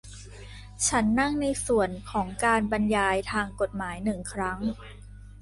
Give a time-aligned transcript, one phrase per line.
[0.87, 4.59] ฉันนั่งในส่วนของการบรรยายทางกฎหมายหนึ่งครั้ง